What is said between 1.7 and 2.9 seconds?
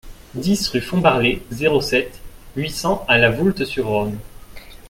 sept, huit